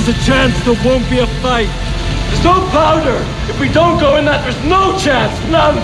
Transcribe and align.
there's 0.00 0.16
a 0.16 0.24
chance 0.24 0.56
there 0.64 0.78
won't 0.84 1.04
be 1.10 1.18
a 1.18 1.26
fight. 1.44 1.68
There's 2.28 2.44
no 2.44 2.56
powder. 2.72 3.20
If 3.52 3.60
we 3.60 3.68
don't 3.68 4.00
go 4.00 4.16
in 4.16 4.24
that, 4.24 4.40
there's 4.40 4.56
no 4.64 4.96
chance. 4.96 5.36
None. 5.52 5.76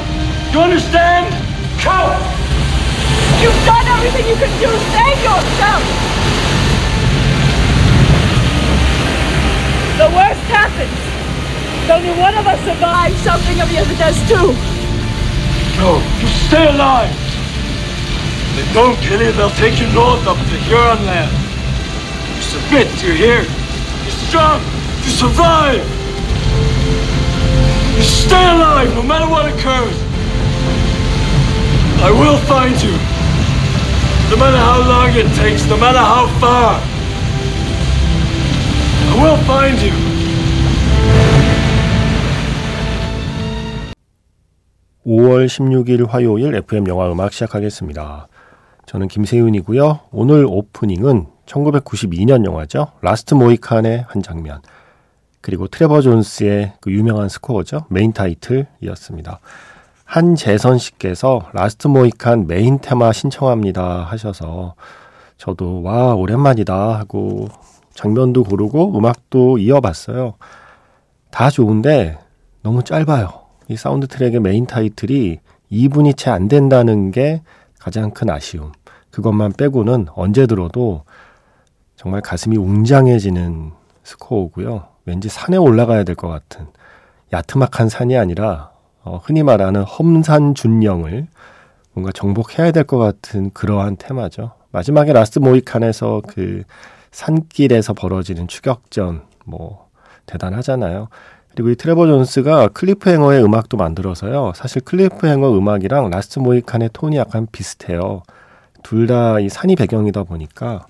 You 0.53 0.61
understand? 0.65 1.29
Count! 1.77 2.17
You've 3.45 3.61
done 3.69 3.85
everything 3.85 4.25
you 4.25 4.37
can 4.41 4.49
do. 4.57 4.73
Save 4.97 5.21
yourself! 5.21 5.85
The 10.01 10.09
worst 10.17 10.45
happens. 10.49 10.97
Only 11.93 12.17
one 12.17 12.33
of 12.41 12.47
us 12.49 12.61
survives. 12.65 13.21
Something 13.21 13.61
of 13.61 13.69
the 13.69 13.85
other 13.85 13.97
does 14.01 14.17
too. 14.25 14.57
No, 15.77 16.01
you 16.25 16.29
stay 16.49 16.65
alive. 16.65 17.13
If 17.13 18.65
they 18.65 18.67
don't 18.73 18.97
kill 19.05 19.21
you, 19.21 19.33
they'll 19.33 19.53
take 19.61 19.77
you 19.77 19.93
north 19.93 20.25
up 20.25 20.41
to 20.41 20.57
Huron 20.65 21.05
land. 21.05 21.33
You 22.33 22.43
submit, 22.43 22.89
you 23.05 23.13
hear? 23.13 23.66
Strong. 24.29 24.61
You 25.05 25.11
survive. 25.11 25.85
You 27.97 28.03
stay 28.03 28.45
alive 28.55 28.95
no 28.95 29.03
matter 29.03 29.29
what 29.31 29.47
occurs. 29.47 29.97
I 32.03 32.11
will 32.11 32.39
find 32.47 32.75
you. 32.83 32.93
No 34.31 34.37
matter 34.37 34.59
how 34.59 34.79
long 34.83 35.11
it 35.15 35.33
takes, 35.37 35.65
no 35.69 35.77
matter 35.77 35.99
how 35.99 36.27
far. 36.41 36.81
I 39.11 39.23
will 39.23 39.39
find 39.47 39.81
you. 39.81 39.95
5월 45.07 45.47
16일 45.47 46.09
화요일 46.09 46.57
FM 46.57 46.89
영화 46.89 47.11
음악 47.13 47.33
시작하겠습니다. 47.33 48.27
저는 48.87 49.07
김세윤이고요. 49.07 50.01
오늘 50.11 50.45
오프닝은 50.49 51.36
1992년 51.47 52.45
영화죠. 52.45 52.89
라스트 53.01 53.35
모히칸의 53.35 54.05
한 54.09 54.23
장면. 54.23 54.61
그리고 55.41 55.69
트레버 55.69 56.01
존스의 56.01 56.73
그 56.81 56.91
유명한 56.91 57.29
스코어죠. 57.29 57.87
메인 57.89 58.13
타이틀이었습니다. 58.13 59.41
한재선 60.05 60.79
씨께서 60.79 61.49
라스트 61.53 61.89
모히칸 61.89 62.47
메인 62.47 62.79
테마 62.81 63.13
신청합니다 63.13 64.05
하셔서 64.05 64.75
저도 65.37 65.83
와 65.83 66.15
오랜만이다 66.15 66.99
하고 66.99 67.49
장면도 67.95 68.45
고르고 68.45 68.97
음악도 68.99 69.59
이어봤어요. 69.59 70.35
다 71.31 71.51
좋은데 71.51 72.19
너무 72.63 72.83
짧아요. 72.83 73.29
이 73.69 73.77
사운드 73.77 74.07
트랙의 74.07 74.41
메인 74.41 74.67
타이틀이 74.67 75.39
2분이 75.71 76.17
채 76.17 76.31
안 76.31 76.49
된다는 76.49 77.11
게 77.11 77.43
가장 77.79 78.11
큰 78.11 78.31
아쉬움. 78.31 78.73
그것만 79.11 79.53
빼고는 79.53 80.07
언제 80.15 80.47
들어도 80.47 81.05
정말 82.07 82.21
가슴이 82.21 82.57
웅장해지는 82.57 83.73
스코어고요. 84.05 84.85
왠지 85.07 85.29
산에 85.29 85.57
올라가야 85.57 86.05
될 86.05 86.15
것 86.15 86.29
같은 86.29 86.69
야트막한 87.33 87.89
산이 87.89 88.17
아니라 88.17 88.71
어, 89.03 89.21
흔히 89.25 89.43
말하는 89.43 89.83
험산 89.83 90.55
준령을 90.55 91.27
뭔가 91.95 92.13
정복해야 92.13 92.71
될 92.71 92.85
것 92.85 92.99
같은 92.99 93.51
그러한 93.51 93.97
테마죠. 93.97 94.53
마지막에 94.71 95.13
라스트 95.13 95.41
모히칸에서 95.41 96.23
그 96.29 96.63
산길에서 97.11 97.93
벌어지는 97.95 98.47
추격전 98.47 99.23
뭐 99.45 99.89
대단하잖아요. 100.27 101.09
그리고 101.57 101.71
이 101.71 101.75
트레버 101.75 102.07
존스가 102.07 102.69
클리프 102.69 103.11
행어의 103.11 103.43
음악도 103.43 103.77
만들어서요. 103.77 104.53
사실 104.55 104.81
클리프 104.83 105.27
행어 105.27 105.59
음악이랑 105.59 106.11
라스트 106.11 106.39
모히칸의 106.39 106.91
톤이 106.93 107.17
약간 107.17 107.49
비슷해요. 107.51 108.23
둘 108.85 109.09
다 109.09 109.41
이 109.41 109.49
산이 109.49 109.75
배경이다 109.75 110.23
보니까 110.23 110.87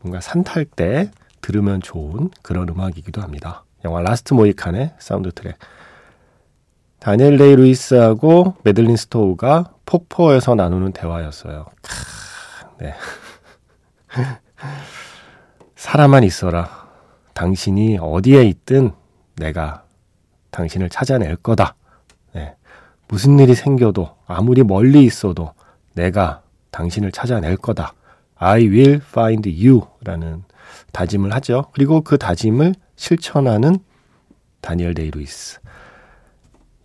뭔가 0.00 0.20
산탈 0.20 0.64
때 0.64 1.10
들으면 1.40 1.80
좋은 1.80 2.30
그런 2.42 2.68
음악이기도 2.68 3.20
합니다. 3.20 3.64
영화 3.84 4.00
라스트 4.00 4.34
모히칸의 4.34 4.94
사운드 4.98 5.32
트랙. 5.32 5.56
다니엘 7.00 7.36
데이 7.36 7.54
루이스하고 7.56 8.56
매들린 8.64 8.96
스토우가 8.96 9.72
폭포에서 9.86 10.54
나누는 10.54 10.92
대화였어요. 10.92 11.66
네. 12.78 12.94
살아만 15.76 16.24
있어라. 16.24 16.88
당신이 17.34 17.98
어디에 18.00 18.42
있든 18.44 18.92
내가 19.36 19.84
당신을 20.50 20.88
찾아낼 20.88 21.36
거다. 21.36 21.76
네. 22.34 22.56
무슨 23.06 23.38
일이 23.38 23.54
생겨도 23.54 24.16
아무리 24.26 24.64
멀리 24.64 25.04
있어도 25.04 25.54
내가 25.94 26.42
당신을 26.72 27.12
찾아낼 27.12 27.56
거다. 27.56 27.94
I 28.38 28.66
will 28.68 29.00
find 29.08 29.48
you 29.48 29.82
라는 30.04 30.42
다짐을 30.92 31.32
하죠. 31.34 31.66
그리고 31.72 32.00
그 32.02 32.18
다짐을 32.18 32.74
실천하는 32.96 33.78
다니엘 34.60 34.94
데이 34.94 35.10
루이스. 35.10 35.60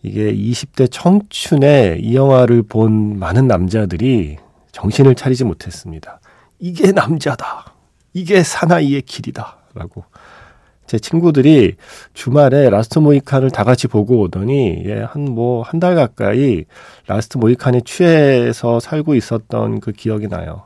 이게 0.01 0.33
20대 0.33 0.87
청춘에 0.91 1.97
이 2.01 2.15
영화를 2.15 2.63
본 2.63 3.17
많은 3.19 3.47
남자들이 3.47 4.37
정신을 4.71 5.15
차리지 5.15 5.43
못했습니다. 5.45 6.19
이게 6.59 6.91
남자다. 6.91 7.73
이게 8.13 8.43
사나이의 8.43 9.03
길이다. 9.03 9.57
라고. 9.75 10.03
제 10.85 10.99
친구들이 10.99 11.75
주말에 12.13 12.69
라스트 12.69 12.99
모히칸을 12.99 13.49
다 13.51 13.63
같이 13.63 13.87
보고 13.87 14.19
오더니, 14.19 14.83
예, 14.85 15.01
한 15.01 15.23
뭐, 15.23 15.63
한 15.63 15.79
달 15.79 15.95
가까이 15.95 16.65
라스트 17.07 17.37
모히칸에 17.37 17.81
취해서 17.85 18.79
살고 18.81 19.15
있었던 19.15 19.79
그 19.79 19.91
기억이 19.93 20.27
나요. 20.27 20.65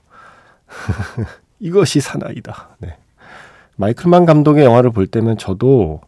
이것이 1.59 2.00
사나이다. 2.00 2.78
네. 2.79 2.97
마이클 3.77 4.11
만 4.11 4.25
감독의 4.25 4.66
영화를 4.66 4.91
볼 4.91 5.07
때면 5.07 5.38
저도 5.38 6.01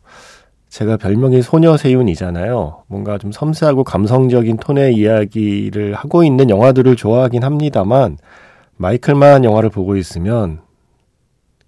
제가 0.70 0.98
별명이 0.98 1.42
소녀 1.42 1.78
세윤이잖아요. 1.78 2.84
뭔가 2.88 3.18
좀 3.18 3.32
섬세하고 3.32 3.84
감성적인 3.84 4.58
톤의 4.58 4.96
이야기를 4.96 5.96
하고 5.96 6.24
있는 6.24 6.50
영화들을 6.50 6.96
좋아하긴 6.96 7.44
합니다만, 7.44 8.18
마이클 8.78 9.24
만 9.24 9.44
영화를 9.44 9.70
보고 9.70 9.96
있으면, 9.96 10.62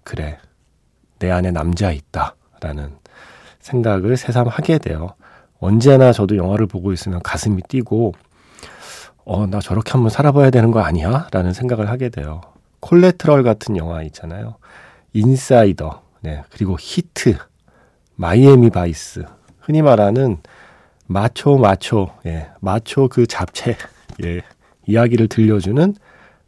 그래, 0.04 0.38
내 1.18 1.30
안에 1.30 1.50
남자 1.50 1.90
있다. 1.90 2.36
라는 2.60 2.90
생각을 3.58 4.16
새삼 4.16 4.46
하게 4.46 4.78
돼요. 4.78 5.10
언제나 5.58 6.12
저도 6.12 6.36
영화를 6.36 6.66
보고 6.66 6.92
있으면 6.92 7.20
가슴이 7.22 7.62
뛰고, 7.68 8.14
어, 9.24 9.46
나 9.46 9.60
저렇게 9.60 9.92
한번 9.92 10.10
살아봐야 10.10 10.50
되는 10.50 10.70
거 10.70 10.80
아니야? 10.80 11.26
라는 11.32 11.52
생각을 11.52 11.88
하게 11.90 12.08
돼요. 12.08 12.40
콜래트럴 12.82 13.42
같은 13.44 13.76
영화 13.76 14.02
있잖아요. 14.02 14.56
인사이더, 15.14 16.02
네, 16.20 16.42
그리고 16.50 16.76
히트, 16.78 17.38
마이애미 18.16 18.70
바이스, 18.70 19.24
흔히 19.60 19.80
말하는 19.82 20.38
마초 21.06 21.58
마초, 21.58 22.10
예, 22.26 22.48
마초 22.60 23.08
그 23.08 23.26
잡채, 23.26 23.76
예, 24.24 24.40
이야기를 24.86 25.28
들려주는 25.28 25.94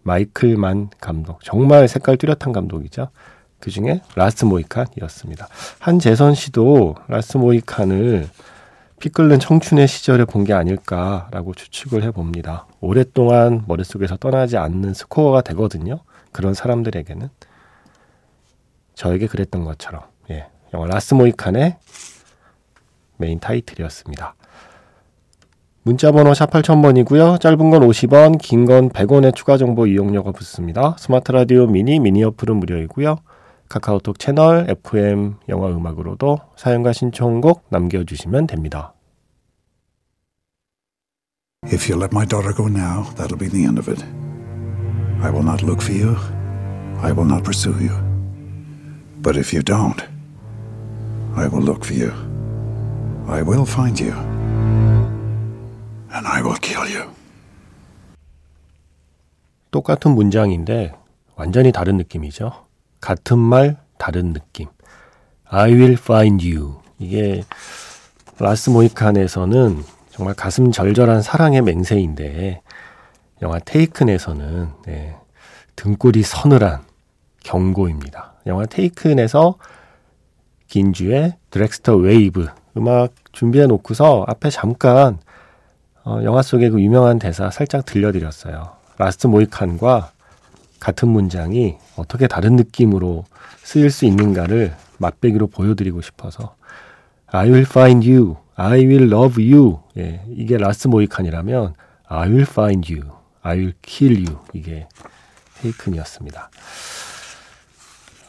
마이클 0.02 0.64
만 0.64 0.90
감독. 1.00 1.42
정말 1.42 1.88
색깔 1.88 2.16
뚜렷한 2.16 2.52
감독이죠. 2.52 3.08
그 3.60 3.70
중에 3.70 4.02
라스트 4.16 4.44
모히칸이었습니다. 4.44 5.48
한재선 5.78 6.34
씨도 6.34 6.96
라스트 7.08 7.38
모히칸을 7.38 8.28
피 8.98 9.08
끓는 9.08 9.38
청춘의 9.38 9.86
시절에 9.88 10.24
본 10.24 10.44
게 10.44 10.52
아닐까라고 10.52 11.54
추측을 11.54 12.02
해봅니다. 12.02 12.66
오랫동안 12.80 13.64
머릿속에서 13.66 14.16
떠나지 14.16 14.56
않는 14.58 14.92
스코어가 14.94 15.40
되거든요. 15.42 16.00
그런 16.34 16.52
사람들에게는. 16.52 17.30
저에게 18.94 19.26
그랬던 19.26 19.64
것처럼. 19.64 20.02
예. 20.30 20.48
영화 20.74 20.86
라스트 20.86 21.14
모히칸의 21.14 21.76
메인 23.16 23.38
타이틀이었습니다. 23.40 24.34
문자번호 25.84 26.34
샵 26.34 26.50
8000번이고요. 26.50 27.40
짧은 27.40 27.70
건 27.70 27.82
50원, 27.82 28.38
긴 28.40 28.66
건 28.66 28.88
100원의 28.90 29.34
추가 29.34 29.56
정보 29.56 29.86
이용료가 29.86 30.32
붙습니다. 30.32 30.96
스마트 30.98 31.30
라디오 31.30 31.66
미니, 31.66 32.00
미니 32.00 32.24
어플은 32.24 32.56
무료이고요. 32.56 33.16
카카오톡 33.68 34.18
채널 34.18 34.66
FM 34.68 35.36
영화 35.48 35.68
음악으로도 35.68 36.38
사연과 36.56 36.92
신청곡 36.92 37.64
남겨주시면 37.68 38.46
됩니다. 38.46 38.94
If 41.66 41.90
you 41.90 42.00
let 42.00 42.14
my 42.14 42.26
daughter 42.26 42.54
go 42.54 42.66
now, 42.66 43.04
that'll 43.16 43.38
be 43.38 43.48
the 43.48 43.64
end 43.64 43.78
of 43.78 43.90
it. 43.90 44.23
I 45.24 45.30
will 45.30 45.42
not 45.42 45.62
look 45.62 45.80
for 45.80 45.94
you. 45.94 46.18
I 47.00 47.10
will 47.10 47.24
not 47.24 47.44
pursue 47.44 47.74
you. 47.80 47.96
But 49.22 49.38
if 49.38 49.54
you 49.54 49.62
don't, 49.62 49.98
I 51.34 51.48
will 51.48 51.62
look 51.62 51.82
for 51.82 51.94
you. 51.94 52.12
I 53.26 53.40
will 53.40 53.64
find 53.64 53.98
you. 53.98 54.12
And 56.12 56.26
I 56.28 56.42
will 56.42 56.58
kill 56.60 56.86
you. 56.86 57.08
똑같은 59.70 60.14
문장인데 60.14 60.92
완전히 61.36 61.72
다른 61.72 61.96
느낌이죠. 61.96 62.52
같은 63.00 63.38
말, 63.38 63.78
다른 63.96 64.34
느낌. 64.34 64.68
I 65.48 65.72
will 65.72 65.94
find 65.94 66.46
you. 66.46 66.82
이게 66.98 67.44
라스 68.38 68.68
모이칸에서는 68.68 69.84
정말 70.10 70.34
가슴 70.34 70.70
절절한 70.70 71.22
사랑의 71.22 71.62
맹세인데 71.62 72.60
영화 73.42 73.58
테이큰에서는 73.58 74.68
네, 74.86 75.16
등골이 75.76 76.22
서늘한 76.22 76.82
경고입니다. 77.42 78.34
영화 78.46 78.66
테이큰에서 78.66 79.56
긴주의 80.68 81.34
Dragster 81.50 81.96
Wave 81.96 82.48
음악 82.76 83.12
준비해 83.32 83.66
놓고서 83.66 84.24
앞에 84.26 84.50
잠깐 84.50 85.18
어, 86.04 86.20
영화 86.22 86.42
속의 86.42 86.70
그 86.70 86.80
유명한 86.80 87.18
대사 87.18 87.50
살짝 87.50 87.84
들려드렸어요. 87.84 88.72
라스트 88.98 89.26
모히칸과 89.26 90.12
같은 90.78 91.08
문장이 91.08 91.76
어떻게 91.96 92.26
다른 92.26 92.56
느낌으로 92.56 93.24
쓰일 93.62 93.90
수 93.90 94.04
있는가를 94.04 94.74
맛배기로 94.98 95.46
보여드리고 95.46 96.02
싶어서 96.02 96.56
I 97.26 97.48
will 97.48 97.66
find 97.66 98.08
you, 98.08 98.36
I 98.54 98.86
will 98.86 99.12
love 99.12 99.52
you. 99.52 99.80
예, 99.96 100.22
이게 100.28 100.58
라스트 100.58 100.88
모히칸이라면 100.88 101.74
I 102.06 102.28
will 102.28 102.46
find 102.48 102.92
you, 102.92 103.10
I 103.44 103.58
will 103.58 103.74
kill 103.82 104.26
you. 104.26 104.38
이게 104.54 104.88
테이큰이었습니다. 105.60 106.50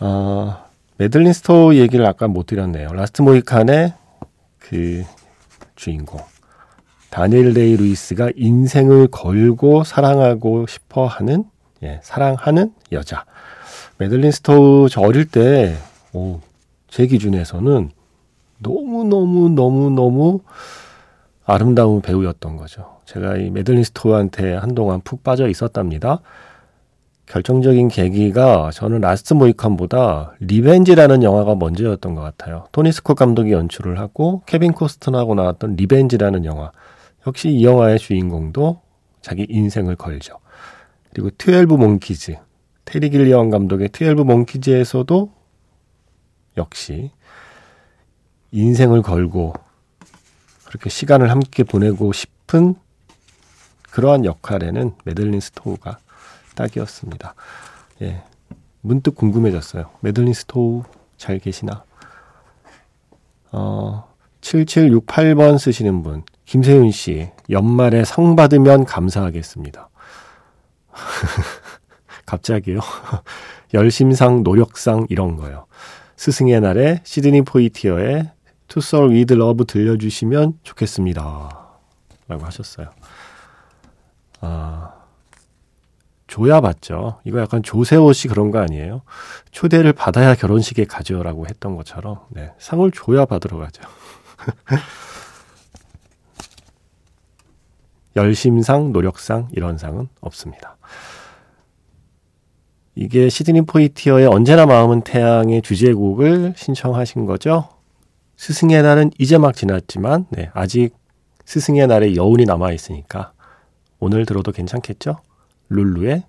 어, 0.02 0.66
메들린 0.98 1.34
스토우 1.34 1.76
얘기를 1.76 2.06
아까 2.06 2.28
못 2.28 2.46
드렸네요. 2.46 2.90
라스트 2.90 3.22
모히칸의 3.22 3.94
그 4.60 5.04
주인공. 5.76 6.20
다니엘 7.10 7.54
데이 7.54 7.78
루이스가 7.78 8.32
인생을 8.36 9.08
걸고 9.08 9.86
사랑하고 9.86 10.68
싶어 10.68 11.06
하는, 11.06 11.46
예, 11.82 12.02
사랑하는 12.04 12.74
여자. 12.92 13.24
메들린 13.98 14.32
스토우 14.32 14.90
저 14.90 15.00
어릴 15.00 15.26
때, 15.26 15.78
오, 16.12 16.42
제 16.90 17.08
기준에서는 17.08 17.92
너무너무너무너무 18.58 20.42
아름다운 21.46 22.02
배우였던 22.02 22.58
거죠. 22.58 22.95
제가 23.06 23.38
이 23.38 23.50
메들린 23.50 23.84
스토우한테 23.84 24.56
한동안 24.56 25.02
푹 25.02 25.24
빠져 25.24 25.48
있었답니다. 25.48 26.22
결정적인 27.28 27.88
계기가 27.88 28.70
저는 28.72 29.02
라스트 29.02 29.34
모히칸보다 29.34 30.34
리벤지라는 30.40 31.24
영화가 31.24 31.56
먼저였던 31.56 32.14
것 32.14 32.22
같아요. 32.22 32.68
토니 32.72 32.92
스콧 32.92 33.18
감독이 33.18 33.52
연출을 33.52 34.00
하고 34.00 34.44
케빈 34.46 34.74
코스트너하고 34.74 35.34
나왔던 35.34 35.76
리벤지라는 35.76 36.46
영화. 36.46 36.72
역시 37.26 37.50
이 37.50 37.64
영화의 37.64 37.98
주인공도 37.98 38.82
자기 39.22 39.48
인생을 39.50 39.96
걸죠. 39.96 40.38
그리고 41.12 41.32
트웰브 41.32 41.74
몽키즈. 41.74 42.38
테리 42.86 43.10
길리언 43.10 43.50
감독의 43.50 43.90
트웰브 43.90 44.22
몽키즈에서도 44.22 45.32
역시 46.58 47.12
인생을 48.52 49.02
걸고 49.02 49.54
그렇게 50.66 50.90
시간을 50.90 51.32
함께 51.32 51.64
보내고 51.64 52.14
싶은 52.14 52.76
그러한 53.96 54.26
역할에는 54.26 54.94
메들린 55.06 55.40
스토우가 55.40 56.00
딱이었습니다. 56.56 57.34
예. 58.02 58.24
문득 58.82 59.16
궁금해졌어요. 59.16 59.90
메들린 60.02 60.34
스토우 60.34 60.84
잘 61.16 61.40
계시나? 61.40 61.86
어, 63.54 64.14
7768번 64.42 65.58
쓰시는 65.58 66.04
분. 66.04 66.24
김세윤 66.44 66.92
씨, 66.92 67.30
연말에 67.50 68.04
상 68.04 68.36
받으면 68.36 68.84
감사하겠습니다. 68.84 69.88
갑자기요? 72.28 72.82
열심상, 73.74 74.44
노력상, 74.44 75.08
이런 75.08 75.38
거요. 75.38 75.68
스승의 76.18 76.60
날에 76.60 77.00
시드니 77.06 77.44
포이티어의 77.44 78.30
To 78.68 78.80
Soul 78.82 79.12
With 79.12 79.34
Love 79.34 79.66
들려주시면 79.66 80.60
좋겠습니다. 80.64 81.22
라고 82.28 82.46
하셨어요. 82.46 82.90
아, 84.42 84.94
줘야 86.28 86.60
받죠. 86.60 87.20
이거 87.24 87.40
약간 87.40 87.64
조세호 87.64 88.12
씨 88.14 88.28
그런 88.28 88.52
거 88.52 88.60
아니에요? 88.60 89.02
초대를 89.52 89.94
받아야 89.94 90.36
결혼식에 90.36 90.86
가죠라고 90.86 91.46
했던 91.48 91.76
것처럼 91.76 92.20
네, 92.30 92.52
상을 92.58 92.90
줘야 92.92 93.26
받으러 93.26 93.58
가죠. 93.58 93.84
열심상, 98.16 98.92
노력상 98.92 99.50
이런 99.52 99.78
상은 99.78 100.08
없습니다. 100.22 100.78
이게 102.96 103.28
시드니 103.30 103.64
포이티어의 103.64 104.26
언제나 104.28 104.66
마음은 104.66 105.02
태양의 105.02 105.62
주제곡을 105.62 106.54
신청하신 106.56 107.26
거죠. 107.26 107.70
스승의 108.38 108.84
날은 108.84 109.12
이제 109.20 109.38
막 109.38 109.54
지났지만 109.56 110.28
네, 110.30 110.50
아직 110.54 110.92
스승의 111.46 111.88
날의 111.88 112.16
여운이 112.16 112.46
남아 112.46 112.72
있으니까 112.72 113.34
오늘 114.00 114.26
들어도 114.26 114.52
괜찮겠죠? 114.52 115.18
룰루의 115.70 116.24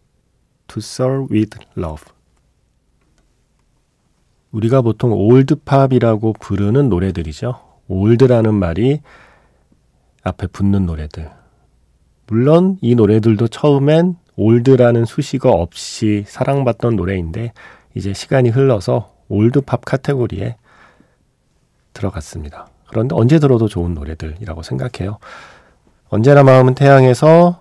To 0.68 0.78
Sir 0.78 1.26
With 1.30 1.58
Love 1.76 2.04
우리가 4.52 4.80
보통 4.80 5.12
올드팝이라고 5.12 6.34
부르는 6.34 6.88
노래들이죠. 6.88 7.60
old라는 7.88 8.54
말이 8.54 9.00
앞에 10.22 10.46
붙는 10.46 10.86
노래들. 10.86 11.30
물론 12.26 12.78
이 12.80 12.94
노래들도 12.94 13.48
처음엔 13.48 14.16
올드라는 14.36 15.04
수식어 15.04 15.50
없이 15.50 16.24
사랑받던 16.26 16.96
노래인데 16.96 17.52
이제 17.94 18.12
시간이 18.12 18.50
흘러서 18.50 19.14
올드팝 19.28 19.84
카테고리에 19.84 20.56
들어갔습니다. 21.92 22.68
그런데 22.88 23.14
언제 23.14 23.38
들어도 23.38 23.68
좋은 23.68 23.94
노래들이라고 23.94 24.62
생각해요. 24.62 25.18
언제나 26.08 26.44
마음은 26.44 26.74
태양에서 26.74 27.60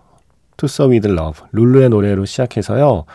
So 0.64 0.90
With 0.90 1.10
Love, 1.10 1.48
룰루의 1.52 1.90
노래로 1.90 2.26
시작해서요. 2.26 3.06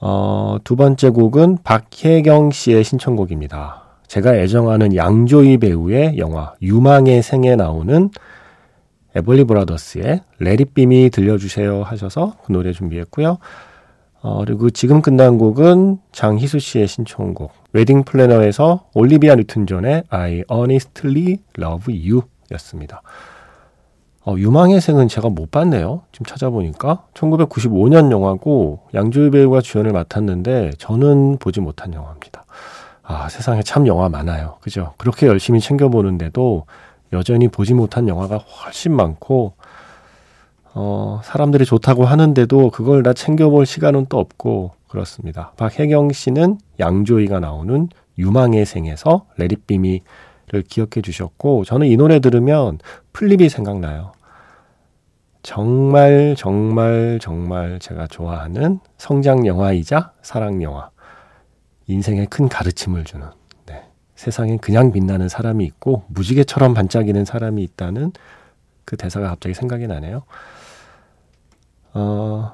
어, 0.00 0.56
두 0.64 0.76
번째 0.76 1.10
곡은 1.10 1.58
박혜경 1.62 2.50
씨의 2.50 2.82
신청곡입니다. 2.84 3.82
제가 4.08 4.34
애정하는 4.34 4.96
양조희 4.96 5.58
배우의 5.58 6.18
영화 6.18 6.54
유망의 6.62 7.22
생에 7.22 7.54
나오는 7.54 8.10
에벌리 9.14 9.44
브라더스의 9.44 10.22
Let 10.38 10.62
It 10.62 10.78
Be 10.78 10.94
Me 10.94 11.10
들려주세요 11.10 11.82
하셔서 11.82 12.34
그 12.44 12.52
노래 12.52 12.72
준비했고요. 12.72 13.38
어, 14.22 14.44
그리고 14.44 14.68
지금 14.70 15.00
끝난 15.00 15.38
곡은 15.38 15.98
장희수 16.12 16.58
씨의 16.58 16.88
신청곡 16.88 17.52
웨딩 17.72 18.02
플래너에서 18.02 18.86
올리비아 18.94 19.36
뉴튼 19.36 19.66
존의 19.66 20.04
I 20.10 20.42
Honestly 20.50 21.38
Love 21.58 22.10
You 22.10 22.22
였습니다. 22.52 23.02
어, 24.30 24.36
유망의 24.38 24.80
생은 24.80 25.08
제가 25.08 25.28
못 25.28 25.50
봤네요. 25.50 26.02
지금 26.12 26.24
찾아보니까 26.24 27.02
1995년 27.14 28.12
영화고 28.12 28.80
양조위 28.94 29.30
배우가 29.30 29.60
주연을 29.60 29.90
맡았는데 29.90 30.72
저는 30.78 31.38
보지 31.38 31.60
못한 31.60 31.92
영화입니다. 31.92 32.44
아, 33.02 33.28
세상에 33.28 33.62
참 33.62 33.88
영화 33.88 34.08
많아요. 34.08 34.58
그죠? 34.60 34.94
그렇게 34.98 35.26
열심히 35.26 35.58
챙겨보는데도 35.58 36.66
여전히 37.12 37.48
보지 37.48 37.74
못한 37.74 38.06
영화가 38.06 38.38
훨씬 38.38 38.94
많고 38.94 39.54
어, 40.74 41.20
사람들이 41.24 41.64
좋다고 41.64 42.04
하는데도 42.04 42.70
그걸 42.70 43.02
다 43.02 43.12
챙겨볼 43.12 43.66
시간은 43.66 44.06
또 44.08 44.18
없고 44.18 44.70
그렇습니다. 44.86 45.52
박혜경 45.56 46.12
씨는 46.12 46.58
양조희가 46.78 47.40
나오는 47.40 47.88
유망의 48.16 48.64
생에서 48.64 49.26
레리비미를 49.38 50.62
기억해 50.68 51.02
주셨고 51.02 51.64
저는 51.64 51.88
이 51.88 51.96
노래 51.96 52.20
들으면 52.20 52.78
플립이 53.12 53.48
생각나요. 53.48 54.12
정말 55.42 56.34
정말 56.36 57.18
정말 57.20 57.78
제가 57.78 58.06
좋아하는 58.06 58.80
성장 58.98 59.46
영화이자 59.46 60.12
사랑 60.22 60.62
영화. 60.62 60.90
인생에 61.86 62.26
큰 62.26 62.48
가르침을 62.48 63.04
주는 63.04 63.26
네. 63.66 63.82
세상엔 64.14 64.58
그냥 64.58 64.92
빛나는 64.92 65.28
사람이 65.28 65.64
있고 65.64 66.04
무지개처럼 66.08 66.74
반짝이는 66.74 67.24
사람이 67.24 67.62
있다는 67.64 68.12
그 68.84 68.96
대사가 68.96 69.28
갑자기 69.28 69.54
생각이 69.54 69.86
나네요. 69.86 70.22
어, 71.94 72.52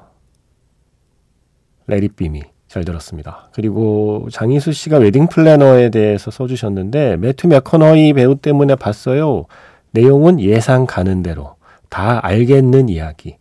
Let 1.85 2.04
It 2.04 2.17
Be 2.17 2.30
Me 2.30 2.43
잘 2.67 2.83
들었습니다. 2.83 3.49
그리고 3.53 4.27
장희수 4.31 4.73
씨가 4.73 4.97
웨딩 4.97 5.27
플래너에 5.27 5.89
대해서 5.89 6.31
써주셨는데 6.31 7.17
매튜 7.17 7.47
맥커너이 7.47 8.13
배우 8.13 8.35
때문에 8.35 8.75
봤어요. 8.75 9.45
내용은 9.91 10.39
예상 10.39 10.85
가는 10.85 11.21
대로 11.21 11.56
다 11.89 12.19
알겠는 12.25 12.89
이야기. 12.89 13.37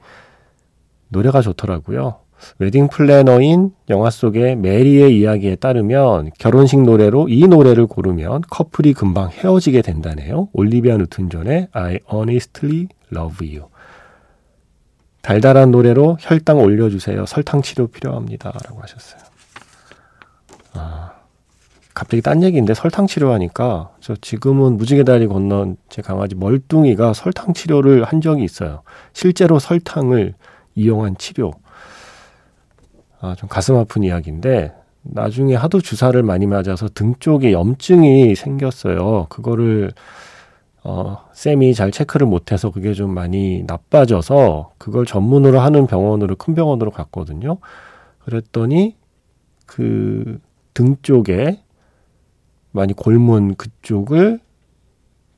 노래가 1.09 1.41
좋더라고요. 1.41 2.21
웨딩 2.59 2.89
플래너인 2.89 3.73
영화 3.89 4.11
속의 4.11 4.57
메리의 4.57 5.19
이야기에 5.19 5.57
따르면 5.57 6.31
결혼식 6.39 6.83
노래로 6.83 7.29
이 7.29 7.47
노래를 7.49 7.87
고르면 7.87 8.43
커플이 8.51 8.93
금방 8.93 9.31
헤어지게 9.31 9.83
된다네요. 9.83 10.49
올리비아 10.53 10.97
뉴튼 10.97 11.31
존의 11.31 11.69
I 11.73 12.01
Honestly 12.13 12.89
Love 13.15 13.57
You. 13.57 13.69
달달한 15.23 15.71
노래로 15.71 16.19
혈당 16.21 16.61
올려주세요. 16.61 17.27
설탕 17.27 17.63
치료 17.63 17.89
필요합니다. 17.89 18.53
라고 18.65 18.81
하셨어요. 18.81 19.21
아, 20.75 21.15
갑자기 21.97 22.21
딴 22.21 22.43
얘기인데 22.43 22.75
설탕 22.75 23.07
치료하니까 23.07 23.91
저 24.01 24.15
지금은 24.17 24.77
무지개 24.77 25.03
다리 25.05 25.27
건넌 25.27 25.79
제 25.89 26.03
강아지 26.03 26.35
멀뚱이가 26.35 27.15
설탕 27.15 27.55
치료를 27.55 28.05
한 28.05 28.21
적이 28.21 28.45
있어요. 28.45 28.83
실제로 29.15 29.59
설탕을 29.59 30.35
이용한 30.75 31.17
치료. 31.17 31.53
아, 33.19 33.35
좀 33.35 33.49
가슴 33.49 33.77
아픈 33.77 34.03
이야기인데 34.03 34.75
나중에 35.01 35.55
하도 35.55 35.81
주사를 35.81 36.23
많이 36.23 36.47
맞아서 36.47 36.87
등 36.93 37.15
쪽에 37.19 37.53
염증이 37.53 38.35
생겼어요. 38.35 39.29
그거를 39.31 39.93
어, 40.85 41.25
쌤이 41.33 41.73
잘 41.73 41.91
체크를 41.91 42.27
못해서 42.27 42.71
그게 42.71 42.93
좀 42.93 43.15
많이 43.15 43.65
나빠져서 43.67 44.73
그걸 44.77 45.07
전문으로 45.07 45.61
하는 45.61 45.87
병원으로 45.87 46.37
큰 46.37 46.55
병원으로 46.55 46.91
갔거든요. 46.91 47.57
그랬더니 48.19 48.97
그 49.65 50.41
등 50.77 50.97
쪽에 51.01 51.63
많이 52.77 52.93
골문 52.93 53.57
그쪽을 53.57 54.39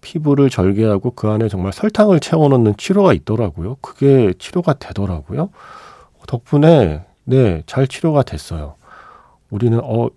피부를 0.00 0.50
절개하고 0.50 1.12
그 1.12 1.28
안에 1.28 1.48
정말 1.48 1.72
설탕을 1.72 2.20
채워넣는 2.20 2.76
치료가 2.76 3.12
있더라고요. 3.14 3.76
그게 3.80 4.32
치료가 4.38 4.74
되더라고요. 4.74 5.50
덕분에 6.26 7.04
네, 7.24 7.62
잘 7.66 7.86
치료가 7.86 8.22
됐어요. 8.22 8.74
우리는 9.50 9.80
어 9.82 10.08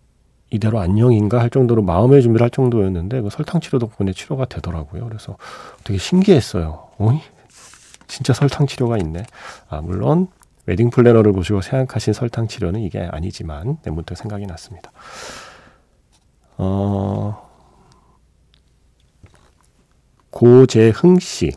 이대로 0.49 0.79
안녕인가 0.79 1.39
할 1.39 1.49
정도로 1.49 1.81
마음의 1.81 2.21
준비를 2.21 2.43
할 2.43 2.49
정도였는데 2.49 3.21
그 3.21 3.29
설탕 3.29 3.61
치료 3.61 3.79
덕분에 3.79 4.11
치료가 4.11 4.45
되더라고요. 4.45 5.05
그래서 5.07 5.37
되게 5.85 5.97
신기했어요. 5.97 6.89
어이? 6.97 7.19
진짜 8.07 8.33
설탕 8.33 8.67
치료가 8.67 8.97
있네. 8.97 9.23
아, 9.69 9.79
물론 9.81 10.27
웨딩 10.65 10.89
플래너를 10.89 11.31
보시고 11.31 11.61
생각하신 11.61 12.13
설탕 12.13 12.47
치료는 12.47 12.81
이게 12.81 13.07
아니지만 13.09 13.77
내 13.83 13.91
문득 13.91 14.15
생각이 14.17 14.45
났습니다. 14.45 14.91
어, 16.63 17.41
고재흥 20.30 21.18
씨. 21.18 21.53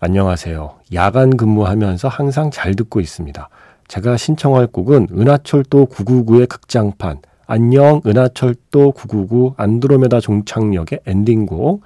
안녕하세요. 0.00 0.80
야간 0.92 1.38
근무하면서 1.38 2.08
항상 2.08 2.50
잘 2.50 2.74
듣고 2.74 3.00
있습니다. 3.00 3.48
제가 3.88 4.18
신청할 4.18 4.66
곡은 4.66 5.08
은하철도 5.12 5.86
999의 5.86 6.46
극장판 6.46 7.22
안녕 7.46 8.02
은하철도 8.04 8.92
999 8.92 9.54
안드로메다 9.56 10.20
종착역의 10.20 11.00
엔딩곡 11.06 11.80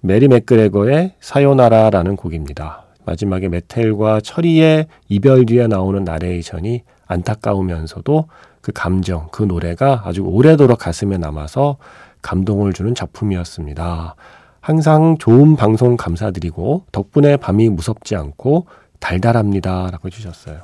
메리 0.00 0.26
맥그레거의 0.26 1.14
사요나라라는 1.20 2.16
곡입니다. 2.16 2.86
마지막에 3.04 3.48
메텔과 3.48 4.20
철이의 4.20 4.88
이별 5.08 5.46
뒤에 5.46 5.68
나오는 5.68 6.02
나레이션이 6.02 6.82
안타까우면서도 7.06 8.26
그 8.62 8.72
감정, 8.72 9.28
그 9.32 9.42
노래가 9.42 10.02
아주 10.06 10.22
오래도록 10.22 10.78
가슴에 10.78 11.18
남아서 11.18 11.76
감동을 12.22 12.72
주는 12.72 12.94
작품이었습니다. 12.94 14.14
항상 14.60 15.18
좋은 15.18 15.56
방송 15.56 15.96
감사드리고 15.96 16.86
덕분에 16.92 17.36
밤이 17.36 17.68
무섭지 17.68 18.14
않고 18.14 18.66
달달합니다. 19.00 19.90
라고 19.90 20.06
해주셨어요. 20.06 20.62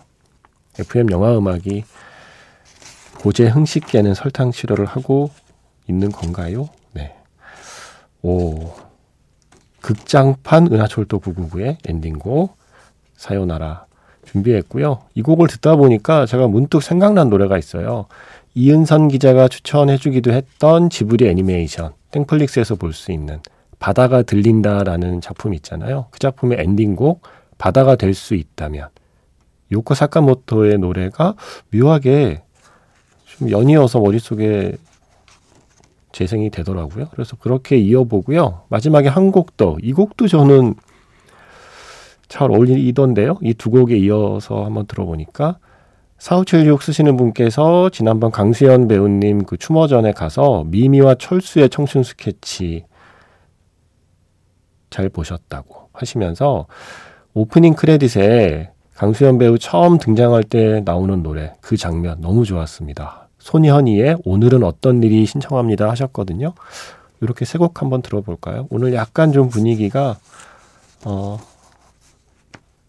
FM 0.78 1.11
영화 1.11 1.37
음악이 1.37 1.83
고제 3.19 3.49
흥식계는 3.49 4.14
설탕 4.14 4.52
치료를 4.52 4.87
하고 4.87 5.31
있는 5.88 6.12
건가요? 6.12 6.69
네. 6.93 7.17
오. 8.23 8.73
극장판 9.81 10.69
은하철도 10.73 11.19
999의 11.19 11.78
엔딩곡 11.88 12.57
사요나라 13.17 13.88
준비했고요. 14.32 15.00
이 15.14 15.23
곡을 15.23 15.49
듣다 15.49 15.76
보니까 15.76 16.26
제가 16.26 16.49
문득 16.49 16.82
생각난 16.82 17.30
노래가 17.30 17.58
있어요. 17.58 18.06
이은선 18.54 19.08
기자가 19.08 19.49
추천해주기도 19.49 20.32
했던 20.32 20.90
지브리 20.90 21.28
애니메이션 21.28 21.92
땡플릭스에서 22.11 22.75
볼 22.76 22.92
수 22.92 23.12
있는 23.12 23.40
바다가 23.78 24.23
들린다라는 24.23 25.20
작품 25.20 25.54
있잖아요. 25.54 26.06
그 26.11 26.18
작품의 26.18 26.58
엔딩곡 26.61 27.23
바다가 27.58 27.97
될 27.97 28.14
수 28.14 28.35
있다면 28.35 28.88
요코 29.73 29.94
사카모토의 29.94 30.78
노래가 30.78 31.35
묘하게 31.73 32.42
좀 33.26 33.50
연이어서 33.50 34.00
머릿속에 34.00 34.73
재생이 36.12 36.50
되더라고요. 36.50 37.08
그래서 37.12 37.37
그렇게 37.37 37.76
이어보고요. 37.76 38.62
마지막에 38.68 39.08
한 39.08 39.30
곡 39.30 39.56
더. 39.56 39.76
이 39.82 39.92
곡도 39.92 40.26
저는 40.26 40.75
잘 42.28 42.50
어울리던데요. 42.50 43.38
이 43.42 43.54
두 43.54 43.70
곡에 43.70 43.97
이어서 43.99 44.64
한번 44.64 44.87
들어보니까 44.87 45.58
사우칠육 46.18 46.82
쓰시는 46.82 47.16
분께서 47.16 47.90
지난번 47.90 48.30
강수현 48.30 48.88
배우님 48.88 49.44
그 49.44 49.56
추모전에 49.56 50.12
가서 50.12 50.64
미미와 50.66 51.14
철수의 51.16 51.70
청춘 51.70 52.02
스케치 52.02 52.85
잘 54.90 55.08
보셨다고 55.08 55.90
하시면서 55.92 56.66
오프닝 57.35 57.75
크레딧에 57.75 58.70
강수현 58.97 59.38
배우 59.38 59.58
처음 59.58 59.99
등장할 59.99 60.42
때 60.42 60.82
나오는 60.85 61.23
노래 61.23 61.54
그 61.61 61.76
장면 61.76 62.20
너무 62.20 62.44
좋았습니다. 62.44 63.28
손현희의 63.38 64.16
오늘은 64.25 64.64
어떤 64.64 65.02
일이 65.02 65.25
신청합니다 65.25 65.88
하셨거든요. 65.90 66.54
이렇게 67.20 67.44
세 67.44 67.58
곡 67.58 67.80
한번 67.80 68.02
들어볼까요? 68.02 68.66
오늘 68.70 68.92
약간 68.94 69.32
좀 69.32 69.49
분위기가 69.49 70.16
어, 71.04 71.38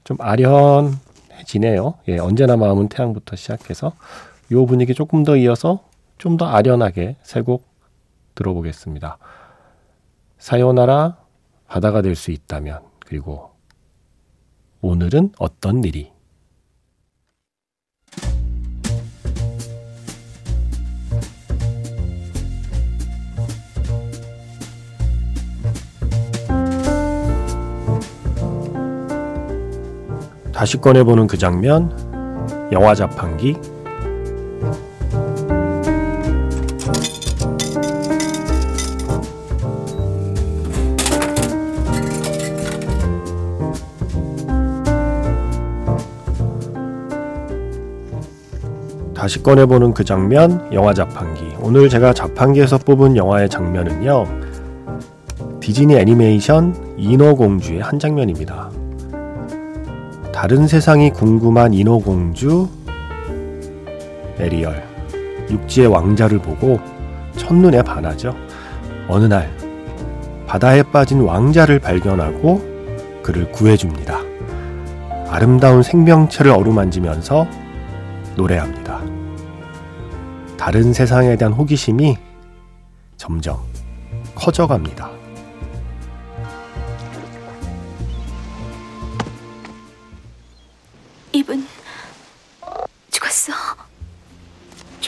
좀 0.09 0.17
아련해지네요. 0.19 1.93
예, 2.07 2.17
언제나 2.17 2.57
마음은 2.57 2.89
태양부터 2.89 3.35
시작해서 3.35 3.93
요 4.51 4.65
분위기 4.65 4.95
조금 4.95 5.23
더 5.23 5.37
이어서 5.37 5.83
좀 6.17 6.35
더 6.35 6.47
아련하게 6.47 7.17
세 7.21 7.43
곡 7.43 7.63
들어보겠습니다. 8.33 9.19
사요나라 10.39 11.17
바다가 11.67 12.01
될 12.01 12.15
수 12.15 12.31
있다면 12.31 12.81
그리고 13.05 13.51
오늘은 14.81 15.33
어떤 15.37 15.83
일이 15.83 16.11
다시 30.59 30.75
꺼내보는 30.75 31.27
그 31.27 31.37
장면 31.37 31.89
영화 32.73 32.93
자판기 32.93 33.55
다시 49.15 49.41
꺼내보는 49.41 49.93
그 49.93 50.03
장면, 50.03 50.67
영화 50.73 50.93
자판기. 50.93 51.55
오늘 51.61 51.87
제가 51.87 52.13
자판기에서 52.13 52.79
뽑은 52.79 53.15
영화의 53.15 53.47
장면은요, 53.47 54.25
디즈니 55.61 55.95
애니메이션 55.95 56.95
인어공주의 56.97 57.79
한 57.79 57.99
장면입니다. 57.99 58.78
다른 60.41 60.67
세상이 60.67 61.09
궁금한 61.09 61.73
인어공주 61.73 62.69
에리얼, 64.37 64.81
육지의 65.51 65.87
왕자를 65.87 66.39
보고 66.39 66.79
첫눈에 67.35 67.81
반하죠. 67.81 68.33
어느 69.09 69.25
날, 69.25 69.53
바다에 70.47 70.81
빠진 70.81 71.19
왕자를 71.19 71.79
발견하고 71.79 72.61
그를 73.21 73.51
구해줍니다. 73.51 74.17
아름다운 75.27 75.83
생명체를 75.83 76.53
어루만지면서 76.53 77.45
노래합니다. 78.37 79.01
다른 80.55 80.93
세상에 80.93 81.35
대한 81.35 81.51
호기심이 81.51 82.15
점점 83.17 83.57
커져갑니다. 84.35 85.18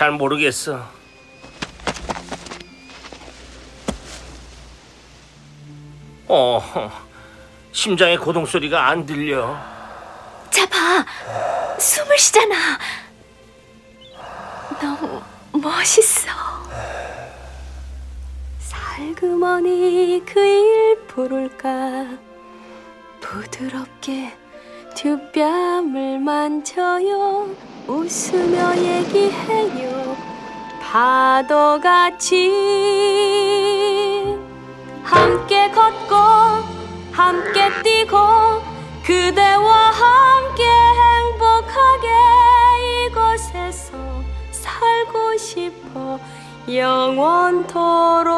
잘 0.02 0.10
모르겠어. 0.10 0.84
어, 6.28 6.92
심장의 7.72 8.18
고동 8.18 8.48
소리가 8.48 8.88
안 8.88 9.06
들려. 9.06 9.56
자 10.50 10.66
봐, 10.66 11.06
숨을 11.78 12.18
쉬잖아. 12.18 12.80
너무 14.82 15.22
멋있어. 15.52 16.32
살그머니 18.58 20.24
그일 20.26 21.06
부를까 21.06 22.18
부드럽게 23.20 24.36
뒷뺨을 24.96 26.18
만져요 26.18 27.56
웃으며 27.88 28.76
얘기해요 28.78 30.16
파도같이 30.82 32.52
함께 35.04 35.70
걷고 35.72 36.16
함께 37.12 37.70
뛰고 37.84 38.18
그대와 39.06 39.92
함께 39.92 40.64
행복하게 40.64 42.08
이곳에서 43.08 43.98
살고 44.52 45.38
싶어 45.38 46.20
영원토 46.70 47.80
영원토록 47.80 48.32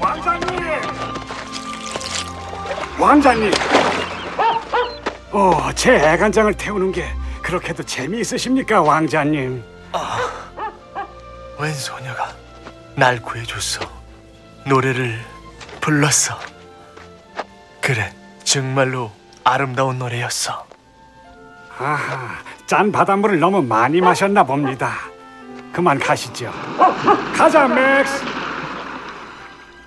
왕자님! 0.00 0.58
왕자님! 2.98 3.81
어, 5.32 5.72
제 5.74 5.94
애간장을 5.94 6.52
태우는 6.54 6.92
게 6.92 7.06
그렇게도 7.42 7.82
재미있으십니까, 7.84 8.82
왕자님? 8.82 9.62
웬 11.58 11.74
소녀가 11.74 12.34
날 12.94 13.20
구해줬어. 13.20 13.80
노래를 14.66 15.18
불렀어. 15.80 16.38
그래, 17.80 18.12
정말로 18.44 19.10
아름다운 19.44 19.98
노래였어. 19.98 20.66
아하, 21.78 22.38
짠 22.66 22.92
바닷물을 22.92 23.40
너무 23.40 23.62
많이 23.62 24.00
마셨나 24.00 24.44
봅니다. 24.44 24.98
그만 25.72 25.98
가시죠. 25.98 26.52
가자, 27.36 27.66
맥스! 27.66 28.22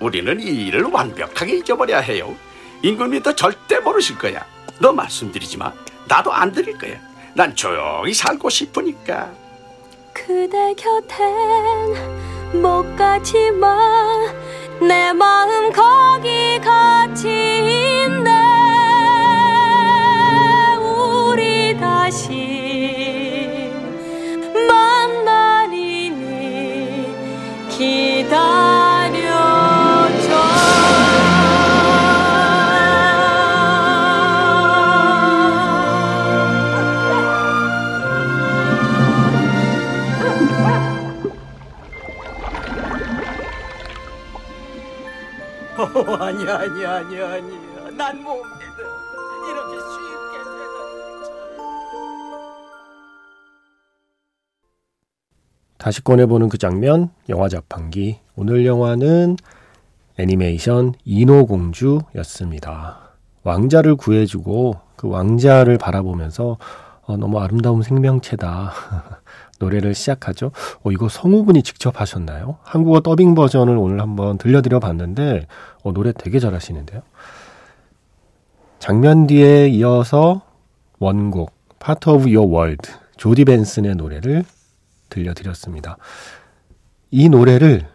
우리는 0.00 0.38
이 0.40 0.66
일을 0.66 0.82
완벽하게 0.84 1.58
잊어버려야 1.58 2.00
해요. 2.00 2.34
임금님도 2.82 3.34
절대 3.34 3.78
모르실 3.78 4.18
거야. 4.18 4.44
너 4.78 4.92
말씀드리지 4.92 5.56
마. 5.58 5.72
나도 6.06 6.32
안 6.32 6.52
드릴 6.52 6.78
거야. 6.78 6.94
난 7.34 7.54
조용히 7.54 8.14
살고 8.14 8.48
싶으니까. 8.48 9.30
그대 10.12 10.74
곁엔 10.74 12.62
못 12.62 12.96
가지만 12.96 14.34
내 14.80 15.12
마음 15.12 15.70
거기 15.72 16.58
같이 16.60 17.28
있네 17.28 18.30
우리 20.78 21.76
다시 21.78 22.55
아니야 46.26 46.58
아니야 46.58 46.94
아니야 46.96 47.34
아니야 47.34 47.90
난못 47.96 48.26
믿어 48.26 48.80
이렇게 49.48 49.74
쉽게 49.78 50.38
되다니 50.42 50.66
다시 55.78 56.02
꺼내보는 56.02 56.48
그 56.48 56.58
장면, 56.58 57.10
영화 57.28 57.48
자판기. 57.48 58.18
오늘 58.34 58.66
영화는 58.66 59.36
애니메이션 60.18 60.94
인어공주였습니다. 61.04 62.98
왕자를 63.44 63.94
구해주고 63.94 64.80
그 64.96 65.08
왕자를 65.08 65.78
바라보면서 65.78 66.58
어, 67.02 67.16
너무 67.16 67.38
아름다운 67.38 67.82
생명체다. 67.82 68.72
노래를 69.58 69.94
시작하죠. 69.94 70.52
어, 70.82 70.90
이거 70.90 71.08
성우분이 71.08 71.62
직접 71.62 72.00
하셨나요? 72.00 72.58
한국어 72.62 73.00
더빙 73.00 73.34
버전을 73.34 73.76
오늘 73.76 74.00
한번 74.00 74.38
들려드려 74.38 74.80
봤는데, 74.80 75.46
어, 75.82 75.92
노래 75.92 76.12
되게 76.12 76.38
잘하시는데요. 76.38 77.02
장면 78.78 79.26
뒤에 79.26 79.68
이어서 79.68 80.42
원곡, 80.98 81.52
Part 81.78 82.10
of 82.10 82.22
Your 82.22 82.46
World, 82.52 82.90
조디 83.16 83.44
벤슨의 83.44 83.96
노래를 83.96 84.44
들려드렸습니다. 85.08 85.96
이 87.10 87.28
노래를 87.28 87.86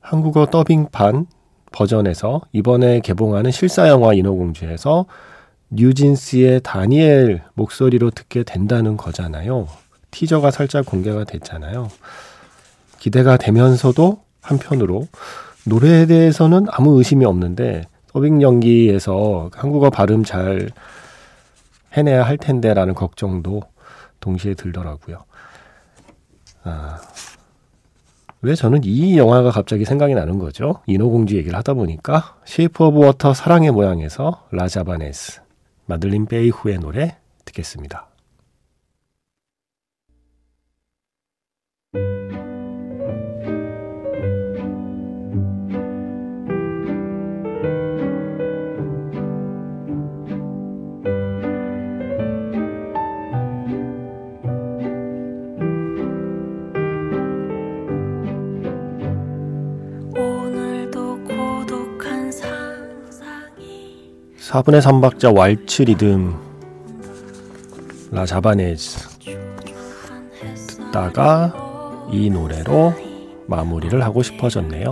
한국어 0.00 0.46
더빙판 0.46 1.26
버전에서 1.72 2.40
이번에 2.52 3.00
개봉하는 3.00 3.50
실사영화 3.50 4.14
인어공주에서 4.14 5.06
뉴진스의 5.70 6.62
다니엘 6.62 7.42
목소리로 7.54 8.10
듣게 8.10 8.42
된다는 8.42 8.96
거잖아요. 8.96 9.68
티저가 10.10 10.50
살짝 10.50 10.86
공개가 10.86 11.24
됐잖아요. 11.24 11.88
기대가 12.98 13.36
되면서도 13.36 14.22
한편으로 14.42 15.08
노래에 15.66 16.06
대해서는 16.06 16.66
아무 16.70 16.98
의심이 16.98 17.24
없는데 17.24 17.84
더빙 18.08 18.42
연기에서 18.42 19.50
한국어 19.54 19.90
발음 19.90 20.24
잘 20.24 20.70
해내야 21.92 22.24
할 22.24 22.36
텐데라는 22.36 22.94
걱정도 22.94 23.62
동시에 24.20 24.54
들더라고요. 24.54 25.24
아, 26.64 27.00
왜 28.42 28.54
저는 28.54 28.80
이 28.84 29.16
영화가 29.18 29.50
갑자기 29.50 29.84
생각이 29.84 30.14
나는 30.14 30.38
거죠? 30.38 30.80
인어공주 30.86 31.36
얘기를 31.36 31.56
하다 31.58 31.74
보니까 31.74 32.36
쉐이프 32.44 32.84
오브 32.84 32.98
워터 33.06 33.34
사랑의 33.34 33.70
모양에서 33.70 34.46
La 34.50 34.66
Javanaise 34.66 35.40
마들린 35.86 36.26
페이루의 36.26 36.78
노래 36.78 37.16
듣겠습니다. 37.44 38.09
4분의 64.50 64.82
3박자 64.82 65.32
왈츠 65.36 65.82
리듬 65.82 66.34
라 68.10 68.26
자바네즈 68.26 68.98
듣다가 70.66 71.54
이 72.10 72.28
노래로 72.28 72.92
마무리를 73.46 74.02
하고 74.02 74.24
싶어졌네요. 74.24 74.90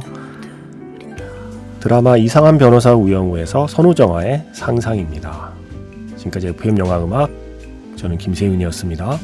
드라마 1.81 2.17
이상한 2.17 2.57
변호사 2.57 2.95
우영우에서 2.95 3.67
선우정아의 3.67 4.47
상상입니다. 4.53 5.53
지금까지 6.17 6.49
FM 6.49 6.79
영화 6.79 7.03
음악 7.03 7.29
저는 7.97 8.17
김세윤이었습니다. 8.17 9.19